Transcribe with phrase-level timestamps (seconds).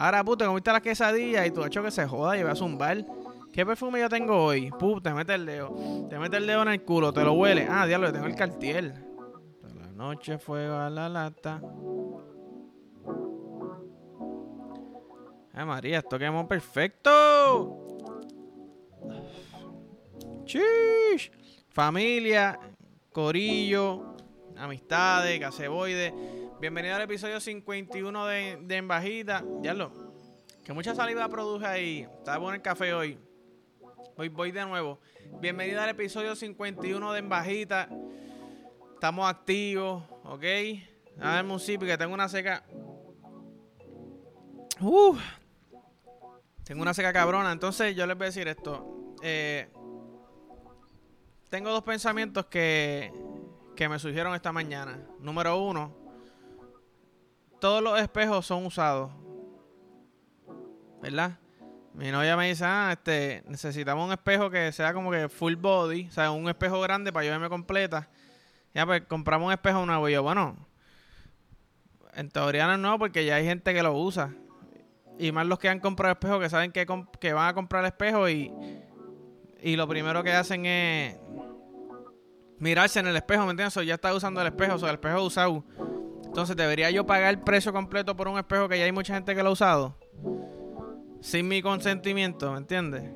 [0.00, 3.04] Ahora, puta, comiste las quesadillas y tú hecho que se joda y vas a bar.
[3.52, 4.70] ¿Qué perfume yo tengo hoy?
[4.70, 6.06] Puta, te mete el dedo.
[6.08, 7.66] Te mete el dedo en el culo, te lo huele.
[7.68, 8.94] Ah, diablo, yo tengo el cartier.
[9.78, 11.60] la noche fue a la lata.
[15.52, 17.98] Ay, María, esto quedó perfecto.
[20.46, 21.30] Chish.
[21.68, 22.58] Familia,
[23.12, 24.16] corillo,
[24.56, 26.14] amistades, caseboide.
[26.60, 29.42] Bienvenido al episodio 51 de, de.
[29.62, 29.90] Ya lo.
[30.62, 32.06] Que mucha saliva produje ahí.
[32.18, 33.18] Estaba bueno el café hoy.
[34.14, 35.00] Voy, voy de nuevo.
[35.40, 37.88] Bienvenido al episodio 51 de Embajita.
[38.92, 40.44] Estamos activos, ¿ok?
[41.22, 42.62] A ver, un que tengo una seca.
[44.82, 45.16] Uh,
[46.62, 47.52] tengo una seca cabrona.
[47.52, 49.16] Entonces, yo les voy a decir esto.
[49.22, 49.66] Eh,
[51.48, 53.10] tengo dos pensamientos que,
[53.74, 54.98] que me surgieron esta mañana.
[55.20, 55.99] Número uno,
[57.60, 59.10] todos los espejos son usados.
[61.00, 61.38] ¿Verdad?
[61.94, 66.06] Mi novia me dice, ah, este, necesitamos un espejo que sea como que full body,
[66.08, 68.08] o sea, un espejo grande para yo completa.
[68.74, 70.08] Ya, pues compramos un espejo nuevo.
[70.08, 70.56] Y yo, bueno,
[72.14, 74.32] en teoría no nuevo porque ya hay gente que lo usa.
[75.18, 76.84] Y más los que han comprado espejo que saben que,
[77.32, 78.52] van a comprar espejo y,
[79.60, 81.16] y lo primero que hacen es
[82.58, 83.76] mirarse en el espejo, ¿me entiendes?
[83.76, 85.64] O ya está usando el espejo, o sea, el espejo usado.
[86.30, 89.34] Entonces, ¿debería yo pagar el precio completo por un espejo que ya hay mucha gente
[89.34, 89.96] que lo ha usado?
[91.20, 93.10] Sin mi consentimiento, ¿me entiendes?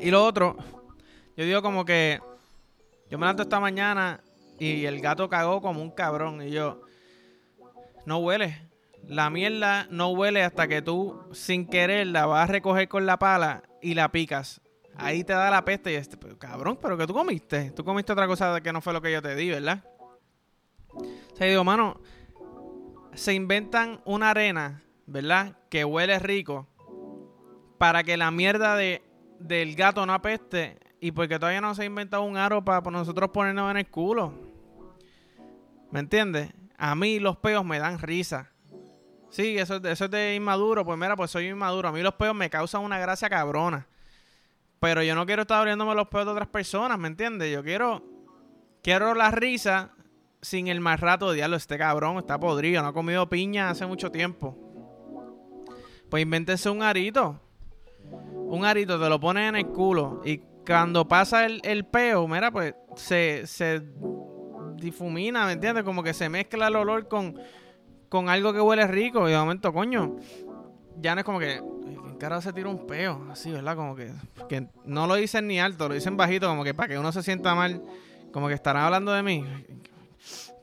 [0.00, 0.56] Y lo otro,
[1.36, 2.20] yo digo como que
[3.10, 4.22] yo me levanto esta mañana
[4.58, 6.80] y el gato cagó como un cabrón y yo
[8.06, 8.66] no huele.
[9.06, 13.18] La mierda no huele hasta que tú sin querer la vas a recoger con la
[13.18, 14.62] pala y la picas.
[14.98, 17.70] Ahí te da la peste y este, cabrón, pero que tú comiste.
[17.72, 19.84] Tú comiste otra cosa que no fue lo que yo te di, ¿verdad?
[20.88, 22.00] O sea, digo, mano,
[23.14, 25.58] se inventan una arena, ¿verdad?
[25.68, 26.66] Que huele rico
[27.78, 29.02] para que la mierda de,
[29.38, 33.30] del gato no apeste y porque todavía no se ha inventado un aro para nosotros
[33.30, 34.32] ponernos en el culo.
[35.90, 36.52] ¿Me entiendes?
[36.78, 38.50] A mí los peos me dan risa.
[39.30, 40.84] Sí, eso, eso es de inmaduro.
[40.84, 41.88] Pues mira, pues soy inmaduro.
[41.88, 43.86] A mí los peos me causan una gracia cabrona.
[44.80, 47.52] Pero yo no quiero estar abriéndome los peos de otras personas, ¿me entiendes?
[47.52, 48.02] Yo quiero.
[48.82, 49.90] Quiero la risa
[50.40, 51.56] sin el más rato de diablo.
[51.56, 54.56] Este cabrón está podrido, no ha comido piña hace mucho tiempo.
[56.08, 57.40] Pues invéntense un arito.
[58.48, 60.22] Un arito, te lo pones en el culo.
[60.24, 63.82] Y cuando pasa el, el peo, mira, pues se, se
[64.76, 65.82] difumina, ¿me entiendes?
[65.82, 67.34] Como que se mezcla el olor con,
[68.08, 69.28] con algo que huele rico.
[69.28, 70.16] Y de momento, coño,
[71.00, 71.60] ya no es como que
[72.18, 73.26] cara se tira un peo?
[73.30, 73.76] Así, ¿verdad?
[73.76, 74.12] Como que,
[74.48, 77.22] que no lo dicen ni alto, lo dicen bajito, como que para que uno se
[77.22, 77.82] sienta mal,
[78.32, 79.44] como que estarán hablando de mí.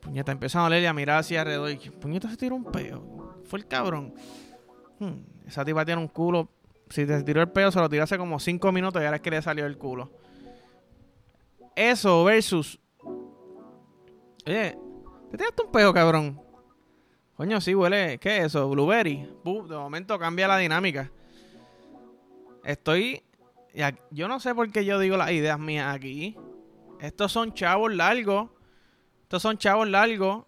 [0.00, 1.70] Puñeta, empieza a oler y a mirar hacia alrededor.
[1.70, 3.34] Y, Puñeta se tira un peo.
[3.44, 4.14] Fue el cabrón.
[4.98, 5.14] Hmm,
[5.46, 6.48] esa tipa tiene un culo.
[6.90, 9.30] Si te tiró el peo, se lo tiró como 5 minutos y ahora es que
[9.30, 10.10] le salió el culo.
[11.74, 12.78] Eso versus.
[14.46, 14.76] Oye,
[15.30, 16.40] te tiraste un peo, cabrón.
[17.36, 18.18] Coño, sí huele.
[18.18, 18.68] ¿Qué es eso?
[18.68, 19.28] Blueberry.
[19.44, 21.10] de momento cambia la dinámica.
[22.64, 23.22] Estoy.
[24.10, 26.36] Yo no sé por qué yo digo las ideas mías aquí.
[27.00, 28.50] Estos son chavos largos.
[29.22, 30.44] Estos son chavos largos.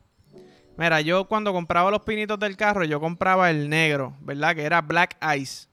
[0.76, 4.54] Mira, yo cuando compraba los pinitos del carro, yo compraba el negro, ¿verdad?
[4.54, 5.68] Que era Black Ice.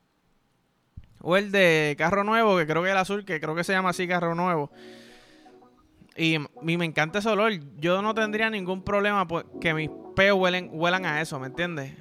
[1.22, 3.74] O el de carro nuevo, que creo que es el azul, que creo que se
[3.74, 4.72] llama así carro nuevo.
[6.16, 7.54] Y, me encanta ese olor.
[7.80, 9.28] Yo no tendría ningún problema
[9.60, 11.94] que mis peos huelen, huelan a eso, ¿me entiendes?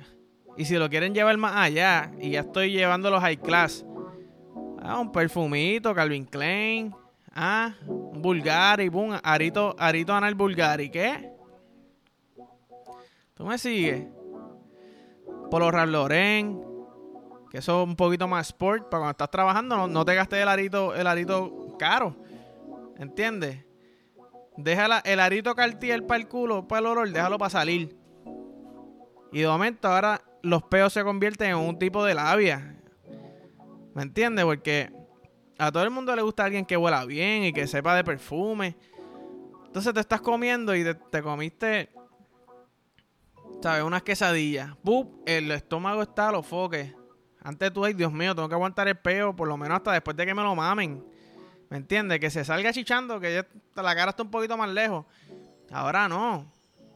[0.57, 3.85] Y si lo quieren llevar más allá, y ya estoy llevando los high class,
[4.83, 6.95] ah, un perfumito, Calvin Klein,
[7.35, 11.31] ah, un Bulgari, boom, Arito, Arito Anal Bulgari, ¿qué?
[13.35, 14.07] ¿Tú me sigues?
[15.51, 16.63] Polo Ralph Lauren,
[17.51, 20.49] que eso es un poquito más sport, para cuando estás trabajando no, te gastes el
[20.49, 22.17] arito, el arito caro,
[22.99, 23.65] ¿entiendes?
[24.57, 27.97] Deja el arito Cartier para el culo, para el olor, déjalo para salir.
[29.33, 32.77] Y de momento ahora los peos se convierten en un tipo de labia.
[33.95, 34.45] ¿Me entiendes?
[34.45, 34.93] Porque
[35.59, 38.77] a todo el mundo le gusta alguien que huela bien y que sepa de perfume.
[39.67, 41.91] Entonces te estás comiendo y te, comiste,
[43.63, 43.83] ¿sabes?
[43.83, 44.71] Unas quesadillas.
[44.83, 45.23] ¡Bup!
[45.27, 46.95] El estómago está a los foques.
[47.43, 50.17] Antes tú, ay, Dios mío, tengo que aguantar el peo por lo menos hasta después
[50.17, 51.05] de que me lo mamen.
[51.71, 52.21] ¿Me entiendes?
[52.21, 55.07] Que se salga chichando, que ya la cara está un poquito más lejos.
[55.71, 56.53] Ahora no.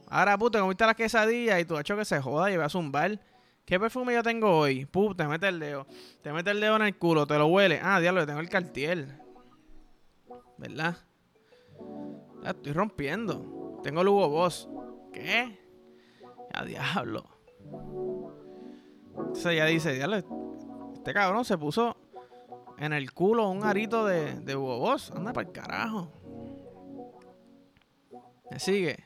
[0.09, 2.79] Ahora, puto, comiste las quesadillas y tú has hecho que se joda y vas a
[2.83, 3.19] bar.
[3.67, 4.85] ¿Qué perfume yo tengo hoy?
[4.85, 5.85] Puta, te mete el dedo.
[6.21, 7.81] Te mete el dedo en el culo, te lo huele.
[7.83, 9.19] Ah, diablo, tengo el cartier.
[10.57, 10.95] ¿Verdad?
[12.43, 13.81] Ya estoy rompiendo.
[13.83, 14.69] Tengo el Hugo Boss.
[15.11, 15.59] ¿qué?
[16.53, 17.25] A diablo.
[19.17, 20.15] Entonces ella dice, diablo,
[20.93, 21.97] este cabrón se puso
[22.77, 25.11] en el culo un arito de, de bobos.
[25.11, 26.09] Anda para el carajo.
[28.49, 29.03] ¿Me sigue?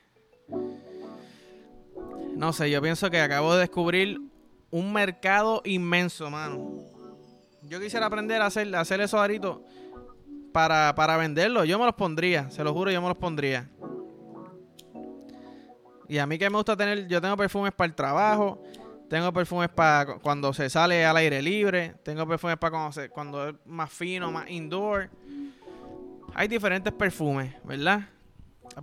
[2.36, 4.31] No sé, yo pienso que acabo de descubrir
[4.72, 6.86] un mercado inmenso, mano.
[7.64, 9.60] Yo quisiera aprender a hacer, hacer esos aritos
[10.52, 11.68] para, para venderlos.
[11.68, 13.70] Yo me los pondría, se lo juro, yo me los pondría.
[16.08, 18.62] Y a mí que me gusta tener, yo tengo perfumes para el trabajo,
[19.10, 23.56] tengo perfumes para cuando se sale al aire libre, tengo perfumes para cuando, cuando es
[23.66, 25.10] más fino, más indoor.
[26.34, 28.10] Hay diferentes perfumes, ¿verdad?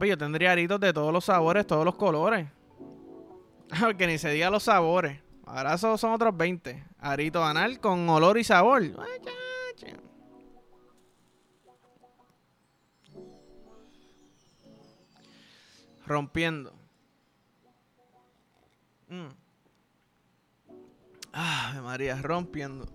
[0.06, 2.46] Yo tendría aritos de todos los sabores, todos los colores.
[3.81, 5.20] Porque ni se diga los sabores.
[5.50, 6.84] Ahora son, otros 20.
[6.98, 8.82] Arito anal con olor y sabor.
[16.06, 16.72] Rompiendo.
[19.08, 19.28] Mm.
[21.32, 22.86] Ah, María, rompiendo.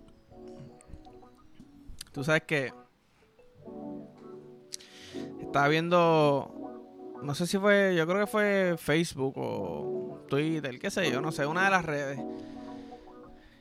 [2.12, 2.72] Tú sabes que
[5.40, 6.64] estaba viendo
[7.24, 9.93] no sé si fue, yo creo que fue Facebook o
[10.34, 12.20] Twitter, qué sé yo, no sé, una de las redes.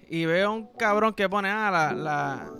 [0.10, 2.52] Y veo un cabrón que pone ah, la,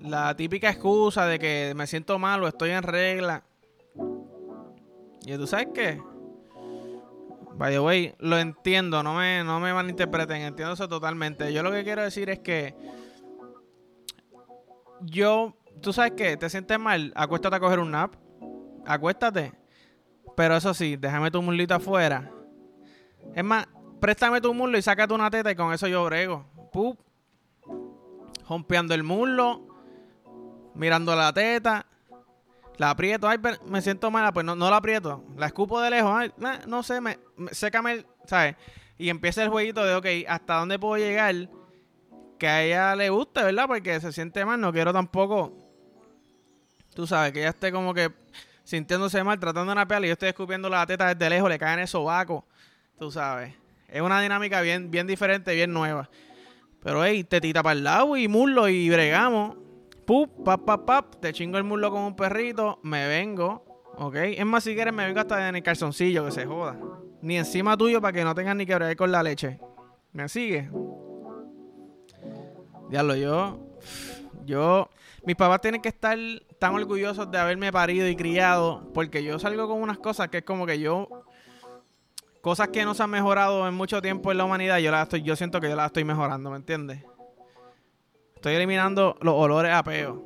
[0.00, 3.44] la, típica excusa de que me siento mal o estoy en regla.
[5.24, 6.02] Y tú sabes qué?
[7.54, 11.52] By the lo entiendo, no me, no me malinterpreten, entiendo eso totalmente.
[11.52, 12.74] Yo lo que quiero decir es que
[15.00, 18.14] yo, tú sabes qué, te sientes mal, acuéstate a coger un nap,
[18.86, 19.52] acuéstate
[20.38, 22.30] pero eso sí, déjame tu mulito afuera.
[23.34, 23.66] Es más,
[24.00, 26.44] préstame tu muslo y sácate una teta y con eso yo brego.
[26.72, 26.98] Pup.
[28.44, 29.66] Jompeando el muslo.
[30.74, 31.86] Mirando la teta.
[32.76, 33.28] La aprieto.
[33.28, 34.32] Ay, me siento mala.
[34.32, 35.24] Pues no, no la aprieto.
[35.36, 36.12] La escupo de lejos.
[36.14, 36.32] Ay,
[36.66, 37.18] no sé, me,
[37.50, 38.56] sécame, ¿sabes?
[38.96, 41.34] Y empieza el jueguito de, ok, ¿hasta dónde puedo llegar?
[42.38, 43.66] Que a ella le guste, ¿verdad?
[43.66, 44.60] Porque se siente mal.
[44.60, 45.52] No quiero tampoco.
[46.94, 48.12] Tú sabes, que ella esté como que
[48.64, 51.78] sintiéndose mal, tratando de napear y yo estoy escupiendo la teta desde lejos, le caen
[51.78, 52.44] el sobaco.
[52.98, 53.54] Tú sabes.
[53.88, 56.10] Es una dinámica bien, bien diferente, bien nueva.
[56.82, 59.56] Pero hey, tetita para el lado y muslo y bregamos.
[60.04, 61.14] Pup, pap, pap, pap.
[61.20, 62.80] Te chingo el muslo con un perrito.
[62.82, 63.64] Me vengo.
[63.96, 64.14] ¿Ok?
[64.16, 66.76] Es más, si quieres, me vengo hasta en el calzoncillo, que se joda.
[67.22, 69.58] Ni encima tuyo para que no tengas ni que bregar con la leche.
[70.12, 70.70] ¿Me sigue?
[72.90, 73.58] Diablo, yo.
[74.44, 74.88] Yo.
[75.24, 76.16] Mis papás tienen que estar
[76.58, 80.44] tan orgullosos de haberme parido y criado, porque yo salgo con unas cosas que es
[80.44, 81.24] como que yo
[82.48, 85.20] cosas que no se han mejorado en mucho tiempo en la humanidad, yo las estoy
[85.20, 87.04] yo siento que yo las estoy mejorando, ¿me entiendes?
[88.36, 90.24] Estoy eliminando los olores a peo.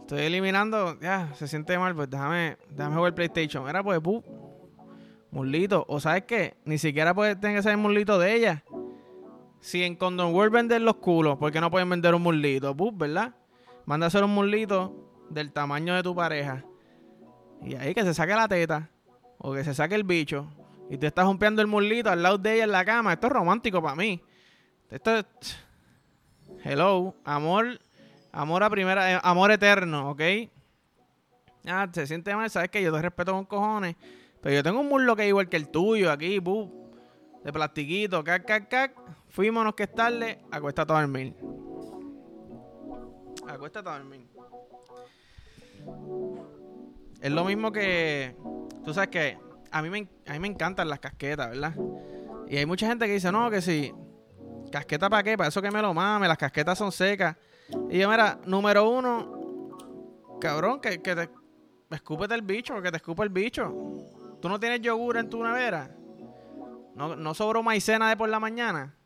[0.00, 3.68] Estoy eliminando, ya, se siente mal, pues déjame, déjame jugar PlayStation.
[3.68, 4.24] Era pues, pu,
[5.30, 5.84] mulito.
[5.86, 8.64] O sabes qué, ni siquiera puede tener que ser el mulito de ella.
[9.60, 12.76] Si en Condom World venden los culos, ¿por qué no pueden vender un mulito?
[12.76, 13.36] Pup, ¿verdad?
[13.86, 14.92] Manda a hacer un mulito
[15.30, 16.64] del tamaño de tu pareja.
[17.62, 18.90] Y ahí que se saque la teta.
[19.38, 20.48] O que se saque el bicho.
[20.90, 23.12] Y te estás rompiendo el mulito al lado de ella en la cama.
[23.14, 24.22] Esto es romántico para mí.
[24.90, 25.26] Esto es.
[26.64, 27.14] Hello.
[27.24, 27.80] Amor.
[28.32, 29.12] Amor a primera.
[29.12, 30.20] Eh, amor eterno, ¿ok?
[31.66, 33.96] Ah, se siente mal, sabes que yo te respeto con cojones.
[34.40, 36.90] Pero yo tengo un muslo que es igual que el tuyo, aquí, bu,
[37.44, 38.92] de plastiquito, cac, cac, cac.
[39.28, 41.34] Fuímonos que es tarde, acuéstate a dormir.
[43.46, 44.26] Acuéstate a dormir.
[47.20, 48.34] Es lo mismo que.
[48.84, 49.38] Tú sabes que
[49.72, 51.74] a mí, me, a mí me encantan las casquetas, ¿verdad?
[52.48, 53.92] Y hay mucha gente que dice, no, que si.
[54.70, 55.36] ¿Casqueta para qué?
[55.36, 57.36] Para eso que me lo mame, las casquetas son secas.
[57.90, 59.68] Y yo, mira, número uno,
[60.40, 61.30] cabrón, que, que te
[61.90, 63.72] escúpete el bicho, que te escupe el bicho.
[64.40, 65.94] ¿Tú no tienes yogur en tu nevera?
[66.94, 68.96] ¿No, no sobró maicena de por la mañana?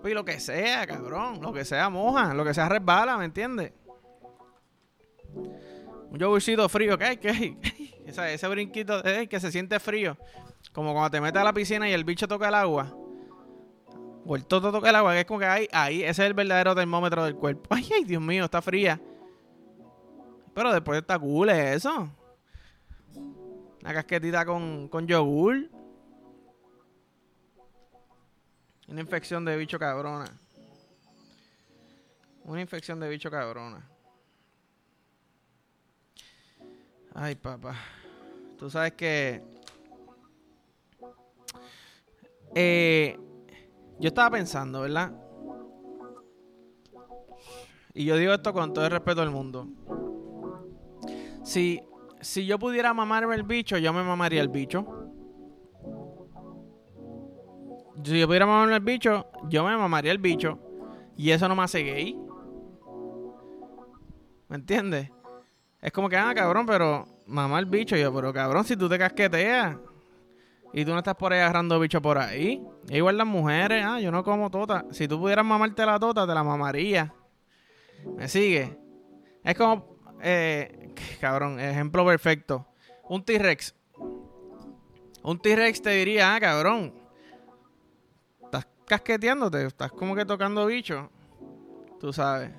[0.00, 1.40] Pues lo que sea, cabrón.
[1.42, 3.72] Lo que sea moja, lo que sea resbala, ¿me entiendes?
[6.10, 7.18] Un yogurcito frío, ¿qué?
[7.18, 7.56] ¿Qué?
[8.10, 10.16] Ese, ese brinquito que se siente frío.
[10.72, 12.92] Como cuando te metes a la piscina y el bicho toca el agua.
[14.26, 16.34] O el toto toca el agua, que es como que ahí, ahí, ese es el
[16.34, 17.68] verdadero termómetro del cuerpo.
[17.74, 19.00] Ay, ay, Dios mío, está fría.
[20.54, 22.10] Pero después está cool eso.
[23.82, 25.70] Una casquetita con, con yogur.
[28.88, 30.26] Una infección de bicho cabrona.
[32.44, 33.88] Una infección de bicho cabrona.
[37.14, 37.76] Ay, papá.
[38.60, 39.42] Tú sabes que.
[42.54, 43.18] Eh,
[43.98, 45.12] yo estaba pensando, ¿verdad?
[47.94, 49.66] Y yo digo esto con todo el respeto del mundo.
[51.42, 51.80] Si,
[52.20, 54.86] si yo pudiera mamarme el bicho, yo me mamaría el bicho.
[58.04, 60.58] si yo pudiera mamarme el bicho, yo me mamaría el bicho.
[61.16, 62.14] Y eso no me hace gay.
[64.48, 65.10] ¿Me entiendes?
[65.80, 67.96] Es como que, ah, cabrón, pero mamá el bicho.
[67.96, 69.76] yo, pero cabrón, si tú te casqueteas
[70.72, 72.62] y tú no estás por ahí agarrando bicho por ahí.
[72.88, 74.84] igual las mujeres, ah, yo no como tota.
[74.90, 77.14] Si tú pudieras mamarte la tota, te la mamaría.
[78.16, 78.78] ¿Me sigue?
[79.44, 82.66] Es como, eh, cabrón, ejemplo perfecto.
[83.08, 83.74] Un T-Rex.
[85.22, 86.94] Un T-Rex te diría, ah, cabrón,
[88.44, 91.10] estás casqueteándote, estás como que tocando bicho.
[91.98, 92.50] Tú sabes.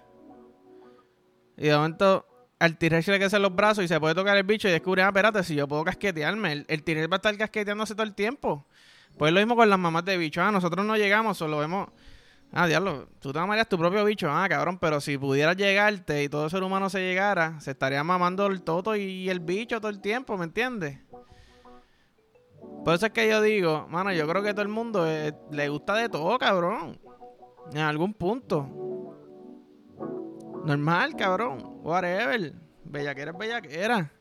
[1.58, 2.26] Y de momento
[2.62, 5.08] al T-Rex le crecen los brazos y se puede tocar el bicho y descubre, ah,
[5.08, 6.52] espérate, si yo puedo casquetearme.
[6.52, 8.68] El, el va a estar casqueteándose todo el tiempo.
[9.18, 10.44] Pues lo mismo con las mamás de bicho.
[10.44, 11.90] Ah, nosotros no llegamos, solo vemos.
[12.52, 14.30] Ah, diablo, tú te mamarías tu propio bicho.
[14.30, 18.46] Ah, cabrón, pero si pudieras llegarte y todo ser humano se llegara, se estaría mamando
[18.46, 21.00] el toto y el bicho todo el tiempo, ¿me entiendes?
[22.86, 25.68] Por eso es que yo digo, mano, yo creo que todo el mundo eh, le
[25.70, 27.00] gusta de todo, cabrón.
[27.74, 29.01] En algún punto.
[30.66, 31.80] Normal, cabrón.
[31.84, 32.54] Whatever.
[32.84, 34.12] Bellaquera es bellaquera.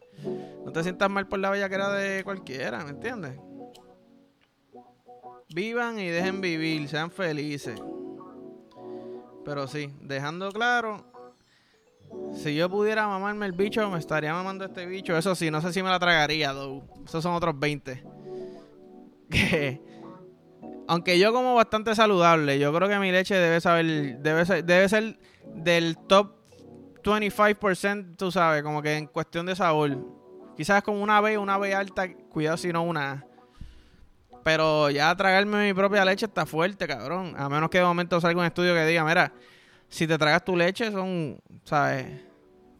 [0.65, 3.39] No te sientas mal por la bellaquera de cualquiera, ¿me entiendes?
[5.53, 7.81] Vivan y dejen vivir, sean felices.
[9.45, 11.11] Pero sí, dejando claro,
[12.35, 15.17] si yo pudiera mamarme el bicho, me estaría mamando este bicho.
[15.17, 16.85] Eso sí, no sé si me la tragaría, though.
[17.05, 18.05] Esos son otros 20.
[19.31, 19.81] Que,
[20.91, 24.89] aunque yo como bastante saludable, yo creo que mi leche debe saber, debe ser, debe
[24.89, 25.21] ser
[25.55, 26.33] del top
[27.05, 29.97] 25%, tú sabes, como que en cuestión de sabor.
[30.57, 33.25] Quizás como una B, una B alta, cuidado si no una A.
[34.43, 37.37] Pero ya tragarme mi propia leche está fuerte, cabrón.
[37.39, 39.33] A menos que de momento salga un estudio que diga, mira,
[39.89, 42.21] si te tragas tu leche son, ¿sabes?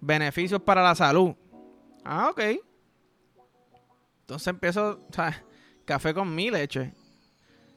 [0.01, 1.33] Beneficios para la salud.
[2.05, 2.41] Ah, ok.
[4.23, 5.37] Entonces empiezo, ¿sabes?
[5.85, 6.93] Café con mi leche.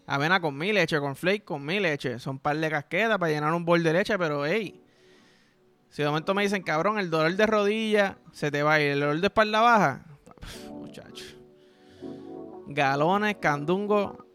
[0.05, 2.19] Avena con mi leche, con flake con mi leche.
[2.19, 4.81] Son par de casquetas para llenar un bol de leche, pero hey.
[5.89, 8.91] Si de momento me dicen, cabrón, el dolor de rodilla se te va a ir,
[8.91, 10.05] el dolor de espalda baja,
[10.71, 11.43] muchacho
[12.73, 14.25] galones, candungo.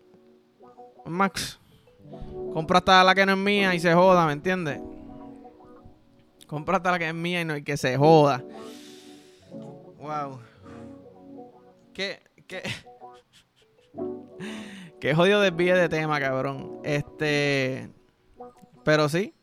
[1.05, 1.59] Max,
[2.53, 4.81] compra la que no es mía y se joda, ¿me entiendes?
[6.47, 8.45] Compra la que es mía y, no, y que se joda.
[9.99, 10.41] Wow.
[11.93, 12.63] Qué, qué,
[15.01, 16.81] qué jodido desvíe de tema, cabrón.
[16.85, 17.91] Este,
[18.85, 19.35] pero sí,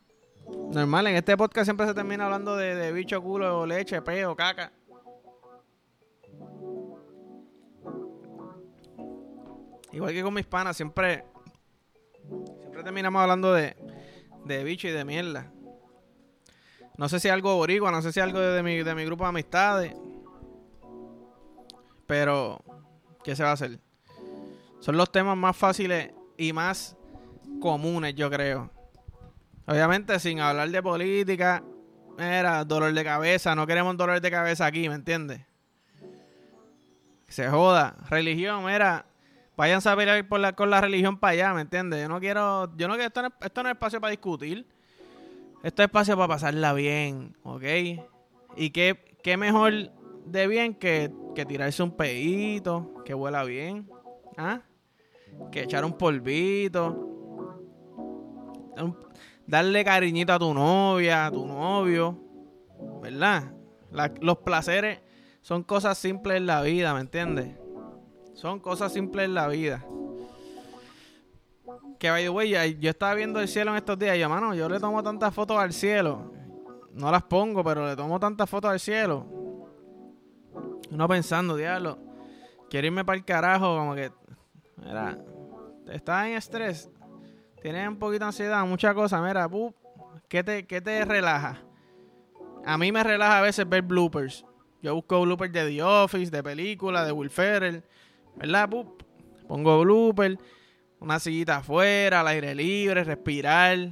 [0.72, 1.06] normal.
[1.06, 4.72] En este podcast siempre se termina hablando de, bicho, culo, leche, peo, caca.
[9.92, 11.24] Igual que con mis panas, siempre.
[12.60, 13.76] Siempre terminamos hablando de,
[14.44, 15.52] de bicho y de mierda.
[16.98, 19.28] No sé si algo boricua, no sé si algo de mi, de mi grupo de
[19.28, 19.94] amistades.
[22.06, 22.62] Pero,
[23.22, 23.78] ¿qué se va a hacer?
[24.86, 26.96] Son los temas más fáciles y más
[27.58, 28.70] comunes, yo creo.
[29.66, 31.64] Obviamente, sin hablar de política,
[32.16, 33.56] era dolor de cabeza.
[33.56, 35.40] No queremos dolor de cabeza aquí, ¿me entiendes?
[37.26, 37.96] Se joda.
[38.08, 39.06] Religión, era
[39.56, 42.02] Vayan a pelear por la, con la religión para allá, ¿me entiendes?
[42.02, 44.68] Yo no quiero, yo no quiero, esto no, esto no es espacio para discutir.
[45.64, 47.64] Esto es espacio para pasarla bien, ¿ok?
[48.56, 49.72] Y qué, qué mejor
[50.26, 53.90] de bien que, que tirarse un pedito, que huela bien,
[54.36, 54.60] ¿ah?
[55.50, 57.02] Que echar un polvito.
[59.46, 62.18] Darle cariñito a tu novia, a tu novio,
[63.00, 63.52] ¿verdad?
[64.20, 65.00] los placeres
[65.40, 67.56] son cosas simples en la vida, ¿me entiendes?
[68.34, 69.86] Son cosas simples en la vida.
[71.98, 74.68] Que by the yo estaba viendo el cielo en estos días y yo, mano, yo
[74.68, 76.32] le tomo tantas fotos al cielo.
[76.92, 79.24] No las pongo, pero le tomo tantas fotos al cielo.
[80.90, 81.98] Uno pensando, diablo,
[82.68, 84.10] quiero irme para el carajo, como que,
[84.76, 85.18] mira,
[85.90, 86.90] estás en estrés,
[87.62, 89.48] tienes un poquito de ansiedad, muchas cosas, mira,
[90.28, 91.62] ¿qué te, ¿qué te relaja?
[92.64, 94.44] A mí me relaja a veces ver bloopers.
[94.82, 97.82] Yo busco bloopers de The Office, de películas, de Will Ferrell
[98.36, 98.68] ¿verdad?
[99.48, 100.38] pongo blooper,
[101.00, 103.90] una sillita afuera, al aire libre, respirar.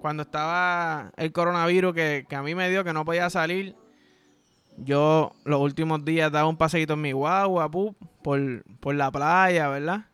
[0.00, 3.74] Cuando estaba el coronavirus que, a mí me dio que no podía salir,
[4.78, 7.90] yo los últimos días daba un paseíto en mi guagua, por,
[8.22, 10.06] por la playa, ¿verdad?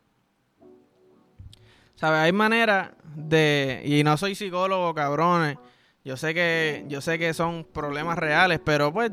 [1.94, 2.20] ¿Sabes?
[2.20, 3.82] Hay maneras de.
[3.84, 5.56] Y no soy psicólogo, cabrones.
[6.04, 6.84] Yo sé que.
[6.88, 9.12] Yo sé que son problemas reales, pero pues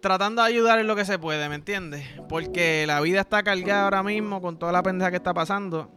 [0.00, 2.06] tratando de ayudar en lo que se puede, ¿me entiendes?
[2.28, 5.90] Porque la vida está cargada ahora mismo con toda la pendeja que está pasando.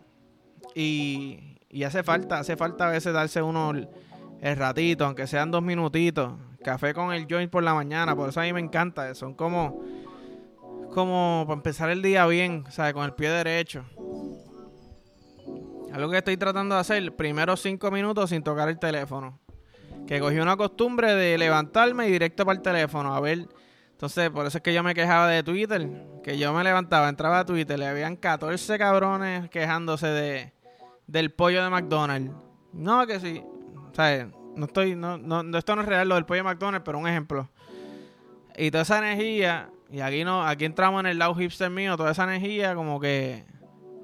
[0.74, 5.62] Y, y hace falta, hace falta a veces darse uno el, ratito, aunque sean dos
[5.62, 6.32] minutitos.
[6.68, 9.16] Café con el joint por la mañana, por eso a mí me encanta.
[9.16, 9.86] Son como,
[10.94, 12.94] como para empezar el día bien, ¿sabes?
[12.94, 13.86] Con el pie derecho.
[15.94, 19.40] Algo que estoy tratando de hacer, primero cinco minutos sin tocar el teléfono.
[20.08, 23.16] Que cogí una costumbre de levantarme y directo para el teléfono.
[23.16, 23.48] A ver.
[23.92, 25.88] Entonces, por eso es que yo me quejaba de Twitter.
[26.22, 30.54] Que yo me levantaba, entraba a Twitter, le habían 14 cabrones quejándose de,
[31.08, 32.34] del pollo de McDonald's.
[32.74, 33.42] No, que sí.
[33.94, 34.28] Sea,
[34.58, 37.08] no estoy, no, no, esto no es real lo del pollo de McDonald's, pero un
[37.08, 37.48] ejemplo.
[38.58, 42.12] Y toda esa energía, y aquí no, aquí entramos en el lado hipster mío, toda
[42.12, 43.46] esa energía como que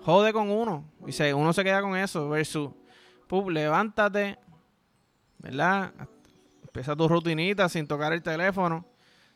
[0.03, 0.85] jode con uno.
[1.07, 2.29] Y se, uno se queda con eso.
[2.29, 2.69] Versus,
[3.27, 4.37] pup, levántate,
[5.39, 5.91] ¿verdad?
[6.61, 8.85] Empieza tu rutinita sin tocar el teléfono.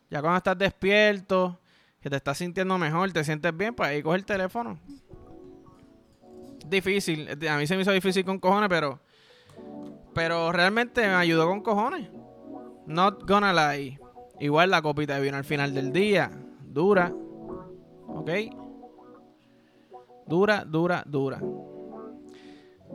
[0.09, 1.59] Ya cuando estás despierto,
[1.99, 4.77] que te estás sintiendo mejor, te sientes bien, pues ahí coge el teléfono.
[6.67, 7.27] Difícil.
[7.49, 8.99] A mí se me hizo difícil con cojones, pero.
[10.17, 12.09] Pero realmente me ayudó con cojones.
[12.87, 13.99] Not gonna lie.
[14.39, 16.31] Igual la copita de vino al final del día.
[16.59, 17.13] Dura.
[18.07, 18.31] ¿Ok?
[20.25, 21.39] Dura, dura, dura.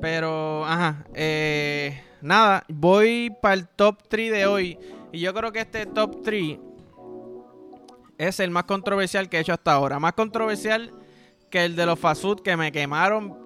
[0.00, 1.06] Pero, ajá.
[1.14, 4.78] Eh, nada, voy para el top 3 de hoy.
[5.12, 6.58] Y yo creo que este top 3
[8.18, 10.00] es el más controversial que he hecho hasta ahora.
[10.00, 10.90] Más controversial
[11.50, 13.41] que el de los fast que me quemaron.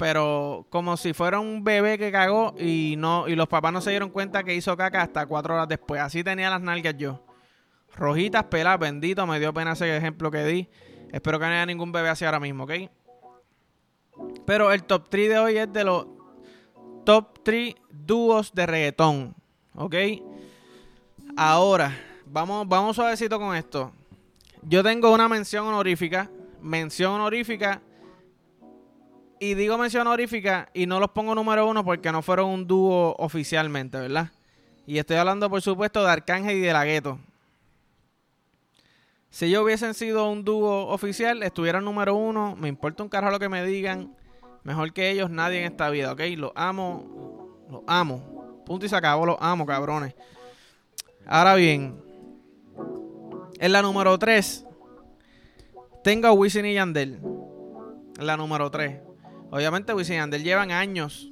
[0.00, 3.90] Pero como si fuera un bebé que cagó y no y los papás no se
[3.90, 6.00] dieron cuenta que hizo caca hasta cuatro horas después.
[6.00, 7.22] Así tenía las nalgas yo.
[7.94, 9.26] Rojitas, peladas, bendito.
[9.26, 10.70] Me dio pena ese ejemplo que di.
[11.12, 12.72] Espero que no haya ningún bebé así ahora mismo, ¿ok?
[14.46, 16.06] Pero el top 3 de hoy es de los
[17.04, 19.34] top 3 dúos de reggaetón.
[19.74, 19.96] ¿Ok?
[21.36, 23.92] Ahora, vamos, vamos suavecito con esto.
[24.62, 26.30] Yo tengo una mención honorífica.
[26.62, 27.82] Mención honorífica.
[29.42, 33.16] Y digo mención honorífica y no los pongo número uno porque no fueron un dúo
[33.18, 34.30] oficialmente, ¿verdad?
[34.86, 37.18] Y estoy hablando, por supuesto, de Arcángel y de La Gueto.
[39.30, 42.54] Si ellos hubiesen sido un dúo oficial, estuvieran número uno.
[42.54, 44.14] Me importa un carajo lo que me digan.
[44.62, 46.20] Mejor que ellos, nadie en esta vida, ¿ok?
[46.36, 47.64] Los amo.
[47.70, 48.62] Los amo.
[48.66, 50.14] Punto y se acabó, los amo, cabrones.
[51.24, 51.98] Ahora bien,
[53.58, 54.66] en la número 3,
[56.04, 57.20] tengo a Wisin y Yandel.
[58.18, 59.09] En la número 3.
[59.50, 61.30] Obviamente, Wisin y llevan años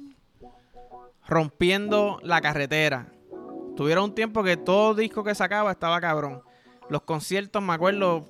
[1.27, 3.07] rompiendo la carretera.
[3.75, 6.41] Tuvieron un tiempo que todo disco que sacaba estaba cabrón.
[6.89, 8.25] Los conciertos, me acuerdo,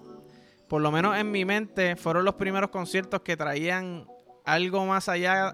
[0.67, 4.06] por lo menos en mi mente, fueron los primeros conciertos que traían
[4.45, 5.54] algo más allá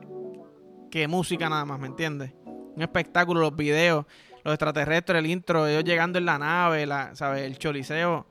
[0.89, 2.33] que música nada más, ¿me entiendes?
[2.45, 4.05] Un espectáculo, los videos,
[4.43, 7.43] los extraterrestres, el intro, ellos llegando en la nave, la, ¿sabes?
[7.43, 8.25] El choliseo,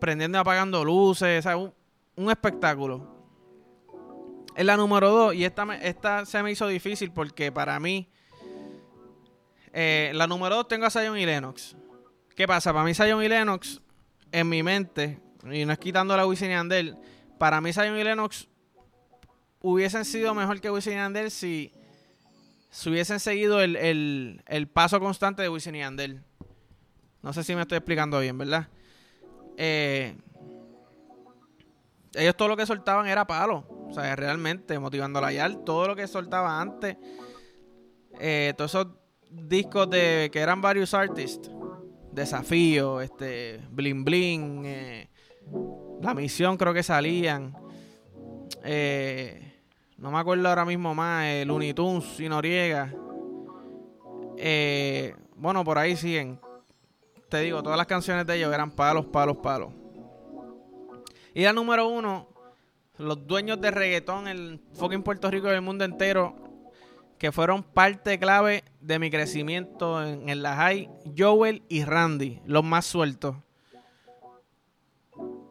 [0.00, 1.70] prendiendo y apagando luces, ¿sabes?
[2.16, 3.19] Un, espectáculo.
[4.56, 8.08] Es la número dos y esta, esta se me hizo difícil porque para mí,
[9.72, 11.76] eh, la número dos tengo a Zion y Lennox.
[12.34, 12.72] ¿Qué pasa?
[12.72, 13.80] Para mí Zion y Lennox,
[14.32, 16.96] en mi mente, y no es quitando la Wisin y Andel,
[17.38, 18.48] para mí Zion y Lennox
[19.60, 21.72] hubiesen sido mejor que Wisin y Andel si,
[22.70, 26.22] si hubiesen seguido el, paso constante de Wisin y Andel.
[27.22, 28.68] No sé si me estoy explicando bien, ¿verdad?
[29.58, 30.16] Eh,
[32.14, 33.66] ellos todo lo que soltaban era palo.
[33.88, 36.96] O sea, realmente, motivando a la todo lo que soltaba antes.
[38.18, 38.88] Eh, todos esos
[39.30, 41.50] discos de que eran varios artists
[42.12, 45.08] Desafío, este, Bling Bling, eh,
[46.02, 47.56] La Misión creo que salían.
[48.64, 49.62] Eh,
[49.96, 52.92] no me acuerdo ahora mismo más, el Looney Tunes y Noriega.
[54.36, 56.40] Eh, bueno, por ahí siguen.
[57.28, 59.72] Te digo, todas las canciones de ellos eran palos, palos, palos.
[61.34, 62.28] Y la número uno,
[62.98, 66.36] los dueños de reggaetón en fucking Puerto Rico y el mundo entero
[67.18, 72.86] que fueron parte clave de mi crecimiento en, la high, Joel y Randy, los más
[72.86, 73.36] sueltos.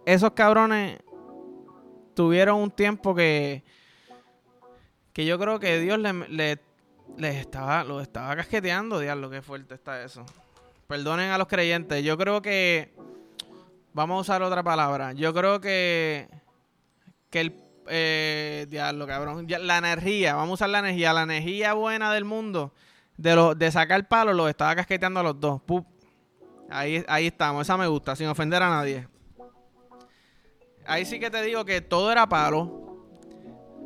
[0.06, 1.00] Esos cabrones
[2.16, 3.64] tuvieron un tiempo que
[5.14, 6.60] que yo creo que Dios les
[7.18, 10.26] le, estaba, lo estaba casqueteando, diablo, qué fuerte está eso.
[10.88, 12.94] Perdonen a los creyentes, yo creo que
[14.00, 15.12] vamos a usar otra palabra.
[15.12, 16.30] Yo creo que
[17.30, 17.56] que el
[17.88, 19.46] eh, diablo, cabrón.
[19.48, 21.12] La energía, vamos a usar la energía.
[21.12, 22.74] La energía buena del mundo
[23.18, 25.62] de, lo, de sacar palo lo estaba casqueteando a los dos.
[26.70, 29.08] Ahí, ahí estamos, esa me gusta, sin ofender a nadie.
[30.86, 33.10] Ahí sí que te digo que todo era palo.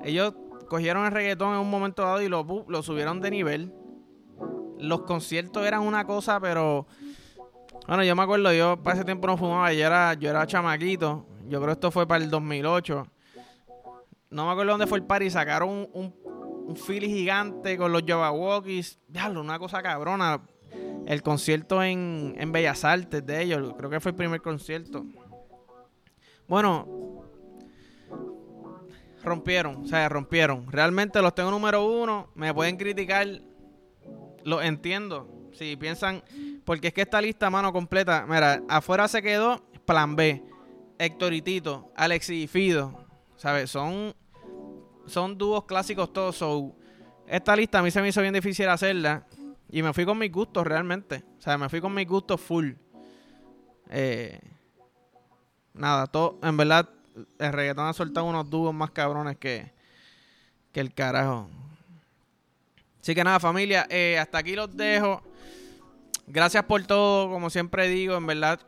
[0.03, 0.35] Ellos
[0.69, 3.73] cogieron el reggaetón en un momento dado y lo, lo subieron de nivel.
[4.77, 6.85] Los conciertos eran una cosa, pero.
[7.87, 11.25] Bueno, yo me acuerdo, yo para ese tiempo no fumaba, yo era, yo era chamaquito.
[11.47, 13.07] Yo creo que esto fue para el 2008
[14.33, 16.15] no me acuerdo dónde fue el party, sacaron un, un,
[16.67, 18.99] un Philly gigante con los Java Walkies.
[19.07, 20.41] Diablo, una cosa cabrona.
[21.05, 25.05] El concierto en, en Bellas Artes de ellos, creo que fue el primer concierto.
[26.47, 27.23] Bueno,
[29.21, 30.71] rompieron, o sea, rompieron.
[30.71, 33.27] Realmente los tengo número uno, me pueden criticar,
[34.43, 35.51] lo entiendo.
[35.51, 36.23] Si piensan,
[36.65, 40.43] porque es que esta lista, mano, completa, mira, afuera se quedó Plan B,
[40.97, 43.69] Héctor y Tito, Alexis y Fido, ¿sabes?
[43.69, 44.15] Son,
[45.05, 46.75] son dúos clásicos todos, so,
[47.27, 49.25] esta lista a mí se me hizo bien difícil hacerla
[49.69, 52.73] y me fui con mis gustos realmente, o sea, me fui con mis gustos full.
[53.89, 54.39] Eh,
[55.73, 56.89] nada, todo, en verdad,
[57.39, 59.71] el reggaetón ha soltado unos dúos más cabrones que,
[60.71, 61.49] que el carajo.
[63.01, 65.21] Así que nada, familia, eh, hasta aquí los dejo.
[66.27, 68.59] Gracias por todo, como siempre digo, en verdad.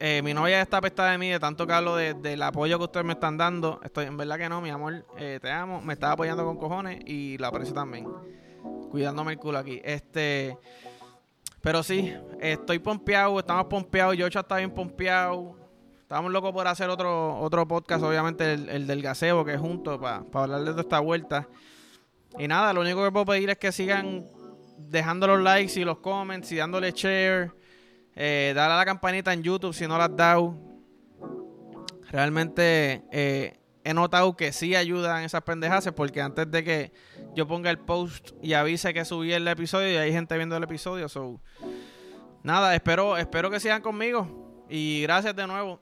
[0.00, 3.06] Eh, mi novia está apestada de mí, de tanto que hablo del apoyo que ustedes
[3.06, 3.80] me están dando.
[3.84, 5.80] Estoy, en verdad que no, mi amor, eh, te amo.
[5.80, 8.08] Me está apoyando con cojones y la aprecio también.
[8.90, 9.80] Cuidándome el culo aquí.
[9.84, 10.58] Este.
[11.60, 14.16] Pero sí, estoy pompeado, estamos pompeados.
[14.16, 15.56] Yocho está bien pompeado.
[16.02, 20.22] Estamos locos por hacer otro, otro podcast, obviamente el, del gaseo, que es junto, para
[20.34, 21.48] hablar de esta vuelta.
[22.38, 24.26] Y nada, lo único que puedo pedir es que sigan
[24.76, 27.52] dejando los likes y los comments y dándole share.
[28.14, 30.56] Eh, dale a la campanita en YouTube si no la has dado.
[32.10, 36.92] Realmente eh, he notado que sí ayudan esas pendejas porque antes de que
[37.34, 40.62] yo ponga el post y avise que subí el episodio y hay gente viendo el
[40.62, 41.08] episodio.
[41.08, 41.40] So,
[42.42, 44.64] nada, espero, espero que sigan conmigo.
[44.68, 45.80] Y gracias de nuevo.